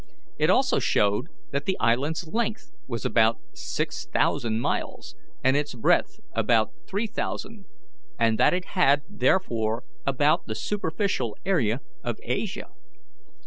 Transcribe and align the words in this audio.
It 0.39 0.49
also 0.49 0.79
showed 0.79 1.27
that 1.51 1.65
the 1.67 1.77
island's 1.79 2.27
length 2.27 2.71
was 2.87 3.05
about 3.05 3.37
six 3.53 4.07
thousand 4.07 4.59
miles, 4.59 5.13
and 5.43 5.55
its 5.55 5.75
breadth 5.75 6.19
about 6.33 6.71
three 6.87 7.05
thousand, 7.05 7.65
and 8.17 8.39
that 8.39 8.51
it 8.51 8.65
had 8.73 9.03
therefore 9.07 9.83
about 10.03 10.47
the 10.47 10.55
superficial 10.55 11.37
area 11.45 11.81
of 12.03 12.17
Asia. 12.23 12.71